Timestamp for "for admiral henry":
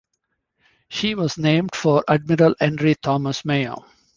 1.75-2.95